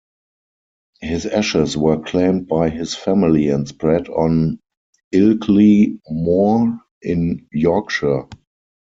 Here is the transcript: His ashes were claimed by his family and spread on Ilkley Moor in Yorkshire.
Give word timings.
His 1.01 1.27
ashes 1.27 1.77
were 1.77 1.99
claimed 1.99 2.47
by 2.47 2.71
his 2.71 2.95
family 2.95 3.49
and 3.49 3.67
spread 3.67 4.07
on 4.09 4.59
Ilkley 5.13 5.99
Moor 6.09 6.79
in 7.03 7.47
Yorkshire. 7.51 8.27